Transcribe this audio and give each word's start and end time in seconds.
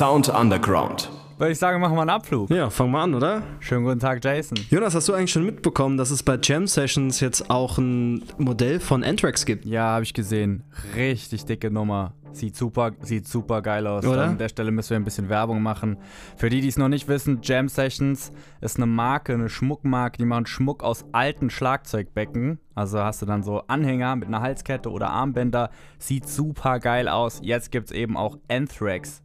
Sound 0.00 0.30
Underground. 0.30 1.10
Würde 1.36 1.52
ich 1.52 1.58
sagen, 1.58 1.78
machen 1.78 1.94
wir 1.94 2.00
einen 2.00 2.08
Abflug. 2.08 2.48
Ja, 2.48 2.70
fangen 2.70 2.90
wir 2.92 3.00
an, 3.00 3.12
oder? 3.12 3.42
Schönen 3.58 3.84
guten 3.84 4.00
Tag, 4.00 4.24
Jason. 4.24 4.56
Jonas, 4.70 4.94
hast 4.94 5.10
du 5.10 5.12
eigentlich 5.12 5.30
schon 5.30 5.44
mitbekommen, 5.44 5.98
dass 5.98 6.10
es 6.10 6.22
bei 6.22 6.38
Jam 6.42 6.66
Sessions 6.66 7.20
jetzt 7.20 7.50
auch 7.50 7.76
ein 7.76 8.24
Modell 8.38 8.80
von 8.80 9.04
Anthrax 9.04 9.44
gibt? 9.44 9.66
Ja, 9.66 9.82
habe 9.88 10.04
ich 10.04 10.14
gesehen. 10.14 10.64
Richtig 10.96 11.44
dicke 11.44 11.70
Nummer. 11.70 12.14
Sieht 12.32 12.56
super, 12.56 12.92
sieht 13.02 13.28
super 13.28 13.60
geil 13.60 13.86
aus. 13.86 14.06
Oder? 14.06 14.24
An 14.24 14.38
der 14.38 14.48
Stelle 14.48 14.70
müssen 14.70 14.88
wir 14.88 14.96
ein 14.96 15.04
bisschen 15.04 15.28
Werbung 15.28 15.60
machen. 15.62 15.98
Für 16.34 16.48
die, 16.48 16.62
die 16.62 16.68
es 16.68 16.78
noch 16.78 16.88
nicht 16.88 17.06
wissen, 17.06 17.40
Jam 17.42 17.68
Sessions 17.68 18.32
ist 18.62 18.78
eine 18.78 18.86
Marke, 18.86 19.34
eine 19.34 19.50
Schmuckmarke, 19.50 20.16
die 20.16 20.24
machen 20.24 20.46
Schmuck 20.46 20.82
aus 20.82 21.04
alten 21.12 21.50
Schlagzeugbecken. 21.50 22.58
Also 22.74 23.00
hast 23.00 23.20
du 23.20 23.26
dann 23.26 23.42
so 23.42 23.64
Anhänger 23.66 24.16
mit 24.16 24.28
einer 24.28 24.40
Halskette 24.40 24.90
oder 24.90 25.10
Armbänder. 25.10 25.68
Sieht 25.98 26.26
super 26.26 26.78
geil 26.78 27.06
aus. 27.06 27.40
Jetzt 27.42 27.70
gibt 27.70 27.90
es 27.90 27.92
eben 27.92 28.16
auch 28.16 28.38
Anthrax 28.48 29.22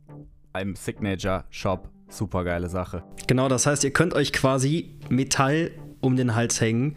im 0.62 0.76
Signature-Shop. 0.76 1.90
Super 2.10 2.44
geile 2.44 2.70
Sache. 2.70 3.04
Genau, 3.28 3.48
das 3.50 3.66
heißt, 3.66 3.84
ihr 3.84 3.92
könnt 3.92 4.14
euch 4.14 4.32
quasi 4.32 5.00
Metall 5.10 5.72
um 6.02 6.16
den 6.16 6.36
Hals 6.36 6.62
hängen, 6.62 6.96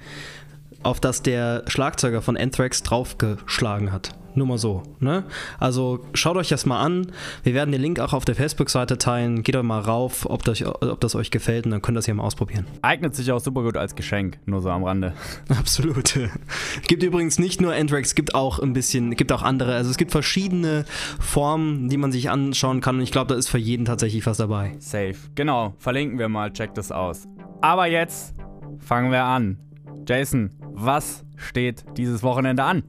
auf 0.83 1.01
das 1.01 1.23
der 1.23 1.65
Schlagzeuger 1.67 2.23
von 2.23 2.37
Anthrax 2.37 2.83
draufgeschlagen 2.83 3.93
hat. 3.93 4.18
Nur 4.35 4.47
mal 4.47 4.59
so. 4.59 4.83
Ne? 5.01 5.25
Also 5.59 6.01
schaut 6.15 6.37
euch 6.37 6.49
das 6.49 6.67
mal 6.67 6.81
an. 6.81 7.13
Wir 7.43 7.55
werden 7.55 7.73
den 7.73 7.81
Link 7.81 7.99
auch 8.01 8.13
auf 8.13 8.25
der 8.25 8.35
Facebook-Seite 8.35 8.99
teilen. 8.99 9.43
Geht 9.43 9.55
doch 9.55 9.63
mal 9.63 9.81
rauf, 9.81 10.27
ob 10.29 10.45
das, 10.45 10.63
ob 10.63 11.01
das 11.01 11.15
euch 11.15 11.31
gefällt 11.31 11.65
und 11.65 11.73
dann 11.73 11.83
könnt 11.83 11.97
ihr 11.97 11.99
das 11.99 12.05
hier 12.05 12.15
mal 12.15 12.25
ausprobieren. 12.25 12.67
Eignet 12.83 13.15
sich 13.15 13.31
auch 13.33 13.41
super 13.41 13.63
gut 13.63 13.77
als 13.77 13.95
Geschenk, 13.95 14.39
nur 14.47 14.61
so 14.61 14.71
am 14.71 14.85
Rande. 14.85 15.15
Absolut. 15.59 16.19
Gibt 16.87 17.03
übrigens 17.03 17.39
nicht 17.39 17.61
nur 17.61 17.73
Anthrax, 17.73 18.15
gibt 18.15 18.35
auch 18.35 18.59
ein 18.59 18.73
bisschen, 18.73 19.17
gibt 19.17 19.33
auch 19.33 19.43
andere. 19.43 19.75
Also 19.75 19.91
es 19.91 19.97
gibt 19.97 20.13
verschiedene 20.13 20.85
Formen, 21.21 21.89
die 21.89 21.97
man 21.97 22.13
sich 22.13 22.31
anschauen 22.31 22.81
kann 22.81 22.97
und 22.97 23.03
ich 23.03 23.13
glaube, 23.13 23.29
da 23.29 23.39
ist 23.39 23.49
für 23.49 23.59
jeden 23.59 23.85
tatsächlich 23.85 24.27
was 24.27 24.37
dabei. 24.37 24.77
Safe. 24.79 25.17
Genau, 25.35 25.75
verlinken 25.79 26.19
wir 26.19 26.29
mal, 26.29 26.53
checkt 26.53 26.79
das 26.79 26.93
aus. 26.93 27.27
Aber 27.61 27.87
jetzt 27.87 28.35
fangen 28.79 29.11
wir 29.11 29.25
an. 29.25 29.59
Jason, 30.07 30.51
was 30.73 31.25
steht 31.37 31.85
dieses 31.97 32.23
Wochenende 32.23 32.65
an? 32.65 32.85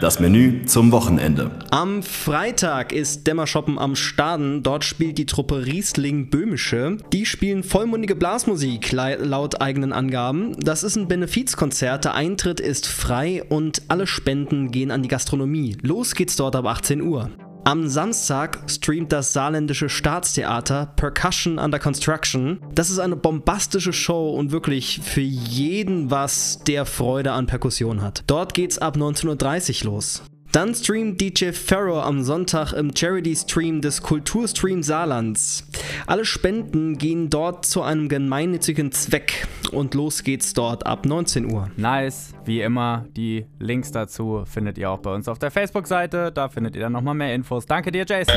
Das 0.00 0.20
Menü 0.20 0.64
zum 0.66 0.92
Wochenende. 0.92 1.50
Am 1.70 2.02
Freitag 2.02 2.92
ist 2.92 3.26
Dämmerschoppen 3.26 3.78
am 3.78 3.96
Staden. 3.96 4.62
Dort 4.62 4.84
spielt 4.84 5.18
die 5.18 5.26
Truppe 5.26 5.66
Riesling 5.66 6.30
Böhmische. 6.30 6.98
Die 7.12 7.26
spielen 7.26 7.62
vollmundige 7.62 8.16
Blasmusik 8.16 8.92
laut 8.92 9.60
eigenen 9.60 9.92
Angaben. 9.92 10.56
Das 10.58 10.82
ist 10.82 10.96
ein 10.96 11.08
Benefizkonzert. 11.08 12.04
Der 12.04 12.14
Eintritt 12.14 12.60
ist 12.60 12.86
frei 12.86 13.42
und 13.44 13.82
alle 13.88 14.06
Spenden 14.06 14.70
gehen 14.70 14.90
an 14.90 15.02
die 15.02 15.08
Gastronomie. 15.08 15.76
Los 15.82 16.14
geht's 16.14 16.36
dort 16.36 16.56
ab 16.56 16.66
18 16.66 17.00
Uhr. 17.00 17.30
Am 17.66 17.88
Samstag 17.88 18.58
streamt 18.66 19.10
das 19.10 19.32
saarländische 19.32 19.88
Staatstheater 19.88 20.92
Percussion 20.96 21.58
Under 21.58 21.78
Construction. 21.78 22.60
Das 22.74 22.90
ist 22.90 22.98
eine 22.98 23.16
bombastische 23.16 23.94
Show 23.94 24.36
und 24.36 24.52
wirklich 24.52 25.00
für 25.02 25.22
jeden 25.22 26.10
was, 26.10 26.58
der 26.64 26.84
Freude 26.84 27.32
an 27.32 27.46
Perkussion 27.46 28.02
hat. 28.02 28.22
Dort 28.26 28.52
geht's 28.52 28.76
ab 28.76 28.96
19.30 28.98 29.86
Uhr 29.86 29.92
los. 29.92 30.22
Dann 30.54 30.72
streamt 30.72 31.20
DJ 31.20 31.50
Pharaoh 31.50 31.98
am 31.98 32.22
Sonntag 32.22 32.74
im 32.74 32.94
Charity-Stream 32.94 33.80
des 33.80 34.00
Kulturstream 34.00 34.84
Saarlands. 34.84 35.68
Alle 36.06 36.24
Spenden 36.24 36.96
gehen 36.96 37.28
dort 37.28 37.66
zu 37.66 37.82
einem 37.82 38.08
gemeinnützigen 38.08 38.92
Zweck 38.92 39.48
und 39.72 39.94
los 39.94 40.22
geht's 40.22 40.52
dort 40.52 40.86
ab 40.86 41.06
19 41.06 41.52
Uhr. 41.52 41.70
Nice, 41.76 42.34
wie 42.44 42.60
immer. 42.60 43.04
Die 43.16 43.46
Links 43.58 43.90
dazu 43.90 44.44
findet 44.46 44.78
ihr 44.78 44.90
auch 44.90 45.00
bei 45.00 45.12
uns 45.12 45.26
auf 45.26 45.40
der 45.40 45.50
Facebook-Seite. 45.50 46.30
Da 46.30 46.48
findet 46.48 46.76
ihr 46.76 46.82
dann 46.82 46.92
nochmal 46.92 47.16
mehr 47.16 47.34
Infos. 47.34 47.66
Danke 47.66 47.90
dir, 47.90 48.04
Jason. 48.08 48.36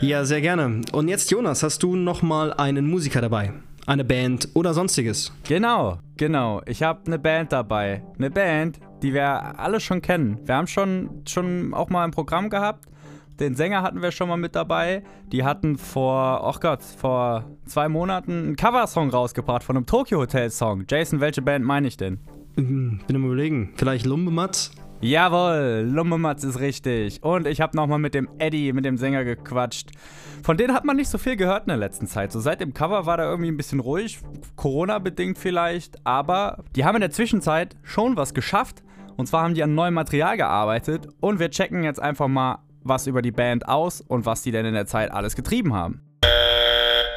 Ja, 0.00 0.24
sehr 0.24 0.40
gerne. 0.40 0.80
Und 0.90 1.06
jetzt, 1.06 1.30
Jonas, 1.30 1.62
hast 1.62 1.84
du 1.84 1.94
nochmal 1.94 2.52
einen 2.52 2.90
Musiker 2.90 3.20
dabei? 3.20 3.52
Eine 3.86 4.04
Band 4.04 4.48
oder 4.54 4.74
sonstiges? 4.74 5.32
Genau, 5.44 5.98
genau. 6.16 6.60
Ich 6.66 6.82
habe 6.82 7.02
eine 7.06 7.20
Band 7.20 7.52
dabei. 7.52 8.02
Eine 8.18 8.32
Band, 8.32 8.80
die 9.02 9.14
wir 9.14 9.58
alle 9.58 9.80
schon 9.80 10.02
kennen. 10.02 10.40
Wir 10.44 10.56
haben 10.56 10.66
schon, 10.66 11.22
schon 11.26 11.74
auch 11.74 11.88
mal 11.88 12.04
ein 12.04 12.10
Programm 12.10 12.50
gehabt. 12.50 12.86
Den 13.40 13.54
Sänger 13.54 13.82
hatten 13.82 14.00
wir 14.00 14.12
schon 14.12 14.28
mal 14.28 14.38
mit 14.38 14.54
dabei. 14.56 15.02
Die 15.30 15.44
hatten 15.44 15.76
vor, 15.76 16.40
oh 16.42 16.58
Gott, 16.58 16.82
vor 16.82 17.44
zwei 17.66 17.88
Monaten 17.88 18.32
einen 18.32 18.56
Coversong 18.56 19.10
rausgebracht 19.10 19.62
von 19.62 19.76
einem 19.76 19.86
Tokyo 19.86 20.20
Hotel 20.20 20.50
Song. 20.50 20.84
Jason, 20.88 21.20
welche 21.20 21.42
Band 21.42 21.64
meine 21.64 21.88
ich 21.88 21.98
denn? 21.98 22.18
Hm, 22.56 23.00
Bin 23.06 23.16
am 23.16 23.24
überlegen. 23.26 23.74
Vielleicht 23.76 24.06
Lumbematz? 24.06 24.70
Jawohl, 25.02 25.86
Lumbematz 25.86 26.42
ist 26.44 26.58
richtig. 26.58 27.22
Und 27.22 27.46
ich 27.46 27.60
habe 27.60 27.76
nochmal 27.76 27.98
mit 27.98 28.14
dem 28.14 28.28
Eddie, 28.38 28.72
mit 28.72 28.86
dem 28.86 28.96
Sänger 28.96 29.24
gequatscht. 29.24 29.90
Von 30.42 30.56
denen 30.56 30.72
hat 30.72 30.86
man 30.86 30.96
nicht 30.96 31.10
so 31.10 31.18
viel 31.18 31.36
gehört 31.36 31.64
in 31.64 31.68
der 31.68 31.76
letzten 31.76 32.06
Zeit. 32.06 32.32
So 32.32 32.40
seit 32.40 32.62
dem 32.62 32.72
Cover 32.72 33.04
war 33.04 33.18
da 33.18 33.24
irgendwie 33.24 33.50
ein 33.50 33.58
bisschen 33.58 33.80
ruhig, 33.80 34.18
Corona-bedingt 34.56 35.36
vielleicht. 35.36 35.98
Aber 36.06 36.64
die 36.74 36.86
haben 36.86 36.94
in 36.94 37.02
der 37.02 37.10
Zwischenzeit 37.10 37.76
schon 37.82 38.16
was 38.16 38.32
geschafft. 38.32 38.82
Und 39.16 39.26
zwar 39.26 39.44
haben 39.44 39.54
die 39.54 39.62
an 39.62 39.74
neuem 39.74 39.94
Material 39.94 40.36
gearbeitet. 40.36 41.08
Und 41.20 41.38
wir 41.38 41.50
checken 41.50 41.84
jetzt 41.84 42.00
einfach 42.00 42.28
mal 42.28 42.58
was 42.82 43.06
über 43.06 43.22
die 43.22 43.32
Band 43.32 43.68
aus 43.68 44.00
und 44.00 44.26
was 44.26 44.42
die 44.42 44.52
denn 44.52 44.66
in 44.66 44.74
der 44.74 44.86
Zeit 44.86 45.10
alles 45.10 45.34
getrieben 45.34 45.74
haben. 45.74 46.02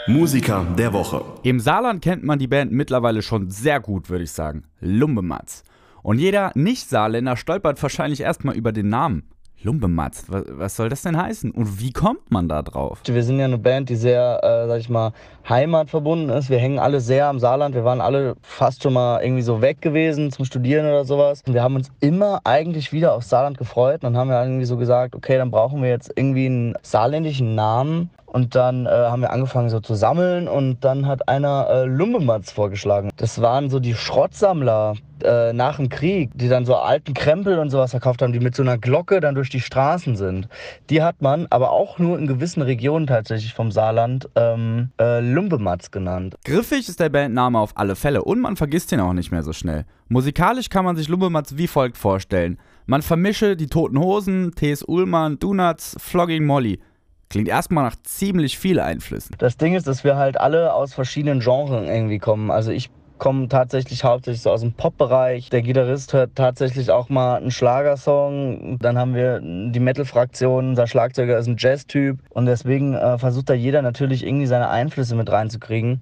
Musiker 0.08 0.66
der 0.78 0.94
Woche. 0.94 1.24
Im 1.44 1.60
Saarland 1.60 2.02
kennt 2.02 2.24
man 2.24 2.40
die 2.40 2.48
Band 2.48 2.72
mittlerweile 2.72 3.22
schon 3.22 3.52
sehr 3.52 3.80
gut, 3.80 4.10
würde 4.10 4.24
ich 4.24 4.32
sagen. 4.32 4.64
Lumbematz. 4.80 5.64
Und 6.02 6.18
jeder 6.18 6.52
Nicht-Saarländer 6.56 7.38
stolpert 7.38 7.82
wahrscheinlich 7.84 8.22
erstmal 8.22 8.56
über 8.56 8.72
den 8.72 8.90
Namen. 8.90 9.30
Lumbematz, 9.62 10.26
was, 10.28 10.76
soll 10.76 10.88
das 10.88 11.02
denn 11.02 11.18
heißen? 11.18 11.52
Und 11.52 11.82
wie 11.82 11.92
kommt 11.92 12.32
man 12.32 12.48
da 12.48 12.62
drauf? 12.62 13.02
Wir 13.06 13.24
sind 13.24 13.40
ja 13.40 13.46
eine 13.46 13.58
Band, 13.58 13.90
die 13.90 13.96
sehr, 13.96 14.40
äh, 14.42 14.68
sag 14.68 14.80
ich 14.80 14.90
mal, 14.90 15.12
heimatverbunden 15.48 16.30
ist. 16.30 16.50
Wir 16.50 16.60
hängen 16.60 16.80
alle 16.80 17.02
sehr 17.02 17.28
am 17.28 17.40
Saarland. 17.40 17.76
Wir 17.76 17.84
waren 17.84 18.00
alle 18.00 18.36
fast 18.42 18.84
schon 18.84 18.94
mal 18.94 19.22
irgendwie 19.22 19.42
so 19.42 19.62
weg 19.62 19.82
gewesen 19.82 20.32
zum 20.32 20.46
Studieren 20.46 20.86
oder 20.86 21.04
sowas. 21.04 21.44
Und 21.46 21.54
wir 21.54 21.62
haben 21.62 21.76
uns 21.76 21.92
immer 22.00 22.40
eigentlich 22.46 22.94
wieder 22.94 23.14
aufs 23.14 23.30
Saarland 23.30 23.58
gefreut. 23.58 24.06
Und 24.06 24.14
dann 24.14 24.18
haben 24.18 24.30
wir 24.30 24.42
irgendwie 24.42 24.66
so 24.66 24.78
gesagt, 24.78 25.14
okay, 25.14 25.38
dann 25.38 25.52
brauchen 25.52 25.82
wir 25.82 25.90
jetzt 25.90 26.12
irgendwie 26.16 26.46
einen 26.46 26.76
saarländischen 26.82 27.56
Namen. 27.56 28.10
Und 28.32 28.56
dann 28.56 28.86
äh, 28.86 28.90
haben 28.90 29.22
wir 29.22 29.32
angefangen 29.32 29.70
so 29.70 29.80
zu 29.80 29.96
sammeln 29.96 30.48
und 30.48 30.84
dann 30.84 31.08
hat 31.08 31.28
einer 31.28 31.68
äh, 31.70 31.86
Lumbematz 31.86 32.52
vorgeschlagen. 32.52 33.10
Das 33.18 33.42
waren 33.42 33.70
so 33.70 33.80
die 33.80 33.96
Schrottsammler 33.96 34.94
äh, 35.24 35.52
nach 35.52 35.78
dem 35.78 35.90
Krieg, 35.90 36.30
die 36.36 36.48
dann 36.48 36.66
so 36.66 36.76
alten 36.76 37.14
Krempel 37.14 37.60
und 37.60 37.70
sowas 37.72 37.92
verkauft 37.92 38.22
haben, 38.22 38.32
die 38.32 38.40
mit 38.40 38.56
so 38.56 38.64
einer 38.64 38.78
Glocke 38.78 39.20
dann 39.20 39.36
durch 39.36 39.50
die 39.50 39.60
Straßen 39.60 40.16
sind. 40.16 40.48
Die 40.90 41.02
hat 41.02 41.22
man 41.22 41.48
aber 41.50 41.72
auch 41.72 42.00
nur 42.00 42.18
in 42.20 42.28
gewissen 42.28 42.62
Regionen 42.62 43.08
tatsächlich 43.08 43.54
vom 43.54 43.72
Saarland 43.72 44.30
ähm, 44.36 44.92
äh, 45.00 45.20
Lumbematz 45.20 45.92
genannt. 45.92 46.36
Griffig 46.46 46.88
ist 46.88 47.00
der 47.00 47.10
Bandname 47.10 47.60
auf 47.60 47.72
alle 47.76 47.96
Fälle 47.96 48.24
und 48.24 48.40
man 48.40 48.56
vergisst 48.56 48.92
ihn 48.92 49.00
auch 49.00 49.14
nicht 49.14 49.32
mehr 49.32 49.44
so 49.44 49.54
schnell. 49.54 49.86
Musikalisch 50.08 50.70
kann 50.70 50.86
man 50.86 50.96
sich 50.96 51.08
Lumbematz 51.08 51.56
wie 51.58 51.68
folgt 51.68 51.98
vorstellen. 51.98 52.58
Man 52.86 53.02
vermische 53.04 53.56
die 53.56 53.68
Toten 53.68 54.00
Hosen, 54.00 54.54
T.S. 54.56 54.84
Ullmann, 54.84 55.38
Donuts, 55.38 55.96
Flogging 56.00 56.46
Molly. 56.46 56.80
Klingt 57.30 57.48
erstmal 57.48 57.84
nach 57.84 57.96
ziemlich 58.04 58.58
viel 58.58 58.80
Einflüssen. 58.80 59.36
Das 59.38 59.56
Ding 59.56 59.76
ist, 59.76 59.86
dass 59.88 60.04
wir 60.04 60.18
halt 60.18 60.40
alle 60.40 60.74
aus 60.74 60.96
verschiedenen 60.96 61.42
Genres 61.42 61.88
irgendwie 61.88 62.18
kommen. 62.18 62.50
Also 62.50 62.72
ich 62.72 62.90
komme 63.20 63.48
tatsächlich 63.50 64.04
hauptsächlich 64.04 64.42
so 64.42 64.50
aus 64.50 64.62
dem 64.62 64.74
Pop-Bereich. 64.74 65.50
Der 65.52 65.62
Gitarrist 65.62 66.14
hört 66.14 66.32
tatsächlich 66.34 66.90
auch 66.90 67.10
mal 67.10 67.36
einen 67.36 67.52
Schlagersong. 67.52 68.80
Dann 68.80 68.98
haben 68.98 69.14
wir 69.14 69.42
die 69.42 69.80
Metal-Fraktion. 69.80 70.70
Unser 70.70 70.88
Schlagzeuger 70.88 71.38
ist 71.38 71.48
ein 71.48 71.58
Jazz-Typ. 71.60 72.20
Und 72.32 72.48
deswegen 72.48 72.96
äh, 72.96 73.20
versucht 73.20 73.50
da 73.50 73.54
jeder 73.54 73.84
natürlich 73.84 74.26
irgendwie 74.26 74.48
seine 74.48 74.70
Einflüsse 74.70 75.16
mit 75.16 75.32
reinzukriegen. 75.32 76.02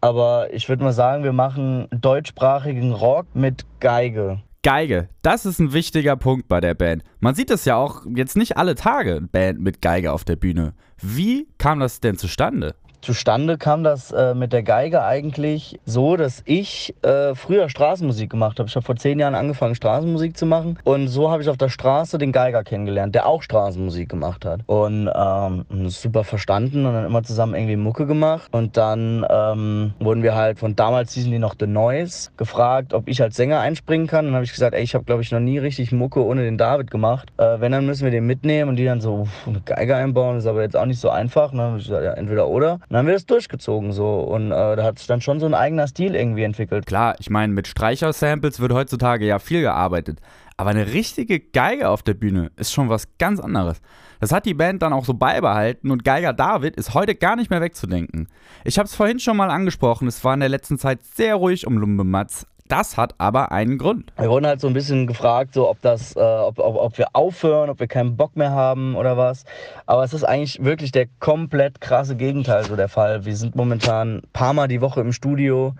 Aber 0.00 0.52
ich 0.52 0.68
würde 0.68 0.84
mal 0.84 0.92
sagen, 0.92 1.24
wir 1.24 1.32
machen 1.32 1.88
deutschsprachigen 1.90 2.92
Rock 2.92 3.26
mit 3.34 3.64
Geige. 3.80 4.42
Geige, 4.62 5.08
das 5.22 5.46
ist 5.46 5.60
ein 5.60 5.72
wichtiger 5.72 6.16
Punkt 6.16 6.48
bei 6.48 6.60
der 6.60 6.74
Band. 6.74 7.04
Man 7.20 7.36
sieht 7.36 7.50
es 7.50 7.64
ja 7.64 7.76
auch 7.76 8.04
jetzt 8.12 8.36
nicht 8.36 8.56
alle 8.56 8.74
Tage, 8.74 9.20
Band 9.20 9.60
mit 9.60 9.80
Geige 9.80 10.12
auf 10.12 10.24
der 10.24 10.34
Bühne. 10.34 10.74
Wie 11.00 11.48
kam 11.58 11.78
das 11.78 12.00
denn 12.00 12.16
zustande? 12.16 12.74
Zustande 13.08 13.56
kam 13.56 13.84
das 13.84 14.12
äh, 14.12 14.34
mit 14.34 14.52
der 14.52 14.62
Geige 14.62 15.02
eigentlich 15.02 15.80
so, 15.86 16.18
dass 16.18 16.42
ich 16.44 16.94
äh, 17.00 17.34
früher 17.34 17.70
Straßenmusik 17.70 18.28
gemacht 18.28 18.58
habe. 18.58 18.68
Ich 18.68 18.76
habe 18.76 18.84
vor 18.84 18.96
zehn 18.96 19.18
Jahren 19.18 19.34
angefangen, 19.34 19.74
Straßenmusik 19.74 20.36
zu 20.36 20.44
machen. 20.44 20.78
Und 20.84 21.08
so 21.08 21.30
habe 21.30 21.40
ich 21.40 21.48
auf 21.48 21.56
der 21.56 21.70
Straße 21.70 22.18
den 22.18 22.32
Geiger 22.32 22.62
kennengelernt, 22.64 23.14
der 23.14 23.24
auch 23.24 23.40
Straßenmusik 23.40 24.10
gemacht 24.10 24.44
hat. 24.44 24.60
Und 24.66 25.10
ähm, 25.10 25.88
super 25.88 26.22
verstanden 26.22 26.84
und 26.84 26.92
dann 26.92 27.06
immer 27.06 27.22
zusammen 27.22 27.54
irgendwie 27.54 27.76
Mucke 27.76 28.04
gemacht. 28.04 28.50
Und 28.52 28.76
dann 28.76 29.24
ähm, 29.30 29.94
wurden 30.00 30.22
wir 30.22 30.34
halt 30.34 30.58
von 30.58 30.76
damals 30.76 31.14
hießen 31.14 31.32
die 31.32 31.38
noch 31.38 31.54
The 31.58 31.66
Noise 31.66 32.28
gefragt, 32.36 32.92
ob 32.92 33.08
ich 33.08 33.22
als 33.22 33.36
Sänger 33.36 33.60
einspringen 33.60 34.06
kann. 34.06 34.26
Und 34.26 34.32
dann 34.32 34.34
habe 34.34 34.44
ich 34.44 34.52
gesagt, 34.52 34.74
ey, 34.74 34.82
ich 34.82 34.94
habe 34.94 35.06
glaube 35.06 35.22
ich 35.22 35.32
noch 35.32 35.40
nie 35.40 35.56
richtig 35.56 35.92
Mucke 35.92 36.22
ohne 36.22 36.42
den 36.42 36.58
David 36.58 36.90
gemacht. 36.90 37.30
Äh, 37.38 37.58
wenn, 37.58 37.72
dann 37.72 37.86
müssen 37.86 38.04
wir 38.04 38.10
den 38.10 38.26
mitnehmen. 38.26 38.68
Und 38.68 38.76
die 38.76 38.84
dann 38.84 39.00
so, 39.00 39.26
eine 39.46 39.62
Geige 39.62 39.96
einbauen, 39.96 40.36
ist 40.36 40.46
aber 40.46 40.60
jetzt 40.60 40.76
auch 40.76 40.84
nicht 40.84 41.00
so 41.00 41.08
einfach. 41.08 41.54
Und 41.54 41.78
ich 41.78 41.86
gesagt, 41.86 42.04
ja, 42.04 42.12
entweder 42.12 42.48
oder. 42.48 42.74
Und 42.74 42.90
dann 42.98 43.04
haben 43.04 43.12
wir 43.12 43.14
das 43.14 43.26
durchgezogen 43.26 43.92
so. 43.92 44.18
Und 44.22 44.50
äh, 44.50 44.74
da 44.74 44.82
hat 44.82 44.98
sich 44.98 45.06
dann 45.06 45.20
schon 45.20 45.38
so 45.38 45.46
ein 45.46 45.54
eigener 45.54 45.86
Stil 45.86 46.16
irgendwie 46.16 46.42
entwickelt. 46.42 46.84
Klar, 46.84 47.14
ich 47.20 47.30
meine, 47.30 47.52
mit 47.52 47.68
Streicher-Samples 47.68 48.58
wird 48.58 48.72
heutzutage 48.72 49.24
ja 49.24 49.38
viel 49.38 49.60
gearbeitet. 49.60 50.18
Aber 50.56 50.70
eine 50.70 50.92
richtige 50.92 51.38
Geige 51.38 51.90
auf 51.90 52.02
der 52.02 52.14
Bühne 52.14 52.50
ist 52.56 52.72
schon 52.72 52.88
was 52.88 53.16
ganz 53.18 53.38
anderes. 53.38 53.80
Das 54.18 54.32
hat 54.32 54.46
die 54.46 54.54
Band 54.54 54.82
dann 54.82 54.92
auch 54.92 55.04
so 55.04 55.14
beibehalten 55.14 55.92
und 55.92 56.04
Geiger 56.04 56.32
David 56.32 56.74
ist 56.74 56.92
heute 56.92 57.14
gar 57.14 57.36
nicht 57.36 57.50
mehr 57.50 57.60
wegzudenken. 57.60 58.26
Ich 58.64 58.80
habe 58.80 58.88
es 58.88 58.96
vorhin 58.96 59.20
schon 59.20 59.36
mal 59.36 59.50
angesprochen, 59.50 60.08
es 60.08 60.24
war 60.24 60.34
in 60.34 60.40
der 60.40 60.48
letzten 60.48 60.76
Zeit 60.76 61.04
sehr 61.04 61.36
ruhig 61.36 61.68
um 61.68 61.78
Lumbe 61.78 62.02
Matz. 62.02 62.48
Das 62.68 62.98
hat 62.98 63.14
aber 63.16 63.50
einen 63.50 63.78
Grund. 63.78 64.12
Wir 64.18 64.28
wurden 64.28 64.46
halt 64.46 64.60
so 64.60 64.66
ein 64.66 64.74
bisschen 64.74 65.06
gefragt, 65.06 65.54
so 65.54 65.70
ob 65.70 65.80
das, 65.80 66.14
äh, 66.16 66.20
ob, 66.20 66.58
ob, 66.58 66.76
ob 66.76 66.98
wir 66.98 67.08
aufhören, 67.14 67.70
ob 67.70 67.80
wir 67.80 67.86
keinen 67.86 68.16
Bock 68.16 68.36
mehr 68.36 68.50
haben 68.50 68.94
oder 68.94 69.16
was. 69.16 69.44
Aber 69.86 70.04
es 70.04 70.12
ist 70.12 70.24
eigentlich 70.24 70.62
wirklich 70.62 70.92
der 70.92 71.06
komplett 71.18 71.80
krasse 71.80 72.14
Gegenteil 72.14 72.64
so 72.64 72.76
der 72.76 72.88
Fall. 72.88 73.24
Wir 73.24 73.36
sind 73.36 73.56
momentan 73.56 74.18
ein 74.18 74.22
paar 74.34 74.52
Mal 74.52 74.68
die 74.68 74.82
Woche 74.82 75.00
im 75.00 75.12
Studio 75.12 75.74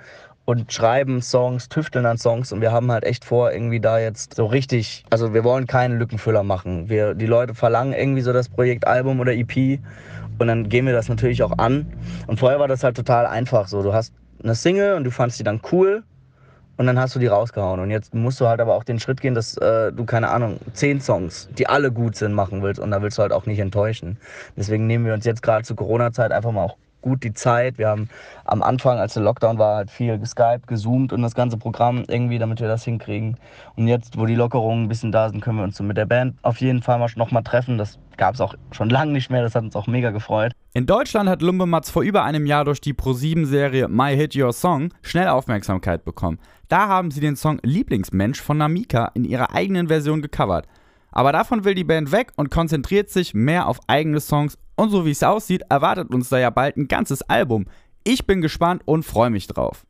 und 0.46 0.72
schreiben 0.72 1.20
Songs, 1.20 1.68
tüfteln 1.68 2.06
an 2.06 2.16
Songs 2.16 2.52
und 2.52 2.62
wir 2.62 2.72
haben 2.72 2.90
halt 2.90 3.04
echt 3.04 3.26
vor, 3.26 3.52
irgendwie 3.52 3.80
da 3.80 3.98
jetzt 3.98 4.34
so 4.34 4.46
richtig, 4.46 5.04
also 5.10 5.34
wir 5.34 5.44
wollen 5.44 5.66
keinen 5.66 5.98
Lückenfüller 5.98 6.42
machen. 6.42 6.88
Wir, 6.88 7.12
die 7.12 7.26
Leute 7.26 7.54
verlangen 7.54 7.92
irgendwie 7.92 8.22
so 8.22 8.32
das 8.32 8.48
Projekt 8.48 8.86
Album 8.86 9.20
oder 9.20 9.34
EP 9.34 9.78
und 10.38 10.46
dann 10.46 10.70
gehen 10.70 10.86
wir 10.86 10.94
das 10.94 11.10
natürlich 11.10 11.42
auch 11.42 11.58
an. 11.58 11.92
Und 12.28 12.40
vorher 12.40 12.58
war 12.60 12.68
das 12.68 12.82
halt 12.82 12.96
total 12.96 13.26
einfach 13.26 13.68
so. 13.68 13.82
Du 13.82 13.92
hast 13.92 14.14
eine 14.42 14.54
Single 14.54 14.94
und 14.94 15.04
du 15.04 15.10
fandst 15.10 15.38
die 15.38 15.44
dann 15.44 15.60
cool 15.70 16.02
und 16.78 16.86
dann 16.86 16.98
hast 16.98 17.14
du 17.14 17.18
die 17.18 17.26
rausgehauen. 17.26 17.80
Und 17.80 17.90
jetzt 17.90 18.14
musst 18.14 18.40
du 18.40 18.46
halt 18.46 18.60
aber 18.60 18.74
auch 18.74 18.84
den 18.84 19.00
Schritt 19.00 19.20
gehen, 19.20 19.34
dass 19.34 19.56
äh, 19.58 19.92
du, 19.92 20.04
keine 20.04 20.30
Ahnung, 20.30 20.60
zehn 20.72 21.00
Songs, 21.00 21.48
die 21.58 21.66
alle 21.66 21.90
gut 21.90 22.16
sind, 22.16 22.32
machen 22.32 22.62
willst. 22.62 22.80
Und 22.80 22.92
da 22.92 23.02
willst 23.02 23.18
du 23.18 23.22
halt 23.22 23.32
auch 23.32 23.46
nicht 23.46 23.58
enttäuschen. 23.58 24.16
Deswegen 24.56 24.86
nehmen 24.86 25.04
wir 25.04 25.12
uns 25.12 25.24
jetzt 25.24 25.42
gerade 25.42 25.64
zur 25.64 25.76
Corona-Zeit 25.76 26.30
einfach 26.30 26.52
mal 26.52 26.64
auch 26.64 26.76
gut 27.00 27.24
die 27.24 27.32
Zeit. 27.32 27.78
Wir 27.78 27.88
haben 27.88 28.08
am 28.44 28.62
Anfang, 28.62 28.98
als 28.98 29.14
der 29.14 29.22
Lockdown 29.22 29.58
war, 29.58 29.76
halt 29.76 29.90
viel 29.90 30.18
geskypt, 30.18 30.66
gezoomt 30.66 31.12
und 31.12 31.22
das 31.22 31.34
ganze 31.34 31.56
Programm 31.56 32.04
irgendwie, 32.08 32.38
damit 32.38 32.60
wir 32.60 32.68
das 32.68 32.84
hinkriegen. 32.84 33.36
Und 33.76 33.88
jetzt, 33.88 34.18
wo 34.18 34.26
die 34.26 34.34
Lockerungen 34.34 34.84
ein 34.84 34.88
bisschen 34.88 35.12
da 35.12 35.28
sind, 35.28 35.40
können 35.40 35.58
wir 35.58 35.64
uns 35.64 35.76
so 35.76 35.84
mit 35.84 35.96
der 35.96 36.06
Band 36.06 36.36
auf 36.42 36.60
jeden 36.60 36.82
Fall 36.82 36.98
mal 36.98 37.08
noch 37.16 37.30
mal 37.30 37.42
treffen. 37.42 37.78
Das 37.78 37.98
gab 38.16 38.34
es 38.34 38.40
auch 38.40 38.54
schon 38.72 38.90
lange 38.90 39.12
nicht 39.12 39.30
mehr. 39.30 39.42
Das 39.42 39.54
hat 39.54 39.64
uns 39.64 39.76
auch 39.76 39.86
mega 39.86 40.10
gefreut. 40.10 40.52
In 40.74 40.86
Deutschland 40.86 41.28
hat 41.28 41.42
Lumbematz 41.42 41.90
vor 41.90 42.02
über 42.02 42.24
einem 42.24 42.46
Jahr 42.46 42.64
durch 42.64 42.80
die 42.80 42.94
Pro7-Serie 42.94 43.88
My 43.88 44.14
Hit 44.16 44.36
Your 44.36 44.52
Song 44.52 44.92
schnell 45.02 45.28
Aufmerksamkeit 45.28 46.04
bekommen. 46.04 46.38
Da 46.68 46.88
haben 46.88 47.10
sie 47.10 47.20
den 47.20 47.36
Song 47.36 47.58
Lieblingsmensch 47.62 48.40
von 48.40 48.58
Namika 48.58 49.10
in 49.14 49.24
ihrer 49.24 49.54
eigenen 49.54 49.88
Version 49.88 50.20
gecovert. 50.20 50.66
Aber 51.10 51.32
davon 51.32 51.64
will 51.64 51.74
die 51.74 51.84
Band 51.84 52.12
weg 52.12 52.32
und 52.36 52.50
konzentriert 52.50 53.08
sich 53.08 53.32
mehr 53.32 53.66
auf 53.66 53.80
eigene 53.86 54.20
Songs 54.20 54.58
und 54.78 54.90
so 54.90 55.04
wie 55.04 55.10
es 55.10 55.22
aussieht, 55.22 55.62
erwartet 55.68 56.14
uns 56.14 56.28
da 56.28 56.38
ja 56.38 56.50
bald 56.50 56.76
ein 56.76 56.88
ganzes 56.88 57.22
Album. 57.22 57.66
Ich 58.04 58.26
bin 58.26 58.40
gespannt 58.40 58.82
und 58.84 59.02
freue 59.02 59.28
mich 59.28 59.46
drauf. 59.46 59.84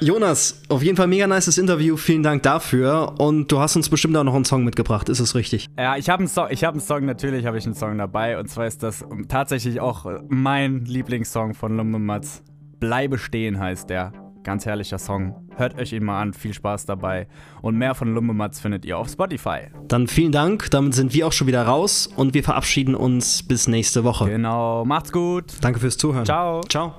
Jonas, 0.00 0.62
auf 0.68 0.82
jeden 0.82 0.96
Fall 0.96 1.06
mega 1.06 1.26
nices 1.26 1.56
Interview. 1.56 1.96
Vielen 1.96 2.22
Dank 2.22 2.42
dafür. 2.42 3.14
Und 3.18 3.50
du 3.50 3.60
hast 3.60 3.74
uns 3.76 3.88
bestimmt 3.88 4.16
auch 4.16 4.24
noch 4.24 4.34
einen 4.34 4.44
Song 4.44 4.64
mitgebracht. 4.64 5.08
Ist 5.08 5.20
es 5.20 5.34
richtig? 5.34 5.68
Ja, 5.78 5.96
ich 5.96 6.10
habe 6.10 6.20
einen 6.20 6.28
Song. 6.28 6.48
Ich 6.50 6.62
habe 6.62 6.74
einen 6.74 6.86
Song. 6.86 7.06
Natürlich 7.06 7.46
habe 7.46 7.56
ich 7.56 7.64
einen 7.64 7.74
Song 7.74 7.96
dabei. 7.96 8.38
Und 8.38 8.48
zwar 8.48 8.66
ist 8.66 8.82
das 8.82 9.04
tatsächlich 9.28 9.80
auch 9.80 10.06
mein 10.28 10.84
Lieblingssong 10.84 11.54
von 11.54 11.76
Lumbematz. 11.76 12.42
Bleibe 12.80 13.18
stehen 13.18 13.58
heißt 13.58 13.88
der. 13.88 14.12
Ganz 14.44 14.66
herrlicher 14.66 14.98
Song. 14.98 15.34
Hört 15.56 15.76
euch 15.78 15.92
ihn 15.92 16.04
mal 16.04 16.20
an. 16.20 16.32
Viel 16.34 16.54
Spaß 16.54 16.86
dabei. 16.86 17.26
Und 17.62 17.76
mehr 17.76 17.94
von 17.94 18.14
Lumbematz 18.14 18.60
findet 18.60 18.84
ihr 18.84 18.98
auf 18.98 19.08
Spotify. 19.08 19.68
Dann 19.88 20.06
vielen 20.06 20.32
Dank. 20.32 20.70
Damit 20.70 20.94
sind 20.94 21.14
wir 21.14 21.26
auch 21.26 21.32
schon 21.32 21.46
wieder 21.46 21.62
raus 21.62 22.06
und 22.14 22.34
wir 22.34 22.44
verabschieden 22.44 22.94
uns 22.94 23.42
bis 23.42 23.66
nächste 23.66 24.04
Woche. 24.04 24.26
Genau. 24.26 24.84
Macht's 24.84 25.12
gut. 25.12 25.54
Danke 25.62 25.80
fürs 25.80 25.96
Zuhören. 25.96 26.24
Ciao. 26.24 26.60
Ciao. 26.68 26.94